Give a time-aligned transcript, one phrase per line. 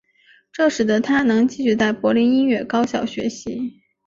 [0.51, 3.79] 这使得他能继续在柏林音乐高校学习。